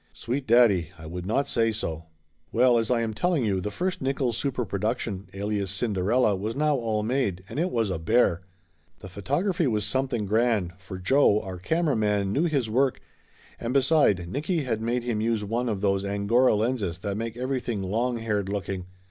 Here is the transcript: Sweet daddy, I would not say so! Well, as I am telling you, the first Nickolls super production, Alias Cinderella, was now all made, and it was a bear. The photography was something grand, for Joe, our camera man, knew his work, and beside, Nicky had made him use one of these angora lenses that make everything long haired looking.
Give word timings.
Sweet 0.13 0.47
daddy, 0.47 0.89
I 0.97 1.05
would 1.05 1.27
not 1.27 1.47
say 1.47 1.71
so! 1.71 2.05
Well, 2.51 2.79
as 2.79 2.89
I 2.89 3.01
am 3.01 3.13
telling 3.13 3.45
you, 3.45 3.61
the 3.61 3.69
first 3.69 4.01
Nickolls 4.01 4.33
super 4.33 4.65
production, 4.65 5.27
Alias 5.31 5.69
Cinderella, 5.69 6.35
was 6.35 6.55
now 6.55 6.75
all 6.75 7.03
made, 7.03 7.43
and 7.47 7.59
it 7.59 7.69
was 7.69 7.91
a 7.91 7.99
bear. 7.99 8.41
The 8.97 9.07
photography 9.09 9.67
was 9.67 9.85
something 9.85 10.25
grand, 10.25 10.73
for 10.79 10.97
Joe, 10.97 11.39
our 11.41 11.59
camera 11.59 11.95
man, 11.95 12.33
knew 12.33 12.45
his 12.45 12.67
work, 12.67 12.99
and 13.59 13.75
beside, 13.75 14.27
Nicky 14.27 14.63
had 14.63 14.81
made 14.81 15.03
him 15.03 15.21
use 15.21 15.43
one 15.45 15.69
of 15.69 15.81
these 15.81 16.03
angora 16.03 16.55
lenses 16.55 16.97
that 16.97 17.15
make 17.15 17.37
everything 17.37 17.83
long 17.83 18.17
haired 18.17 18.49
looking. 18.49 18.87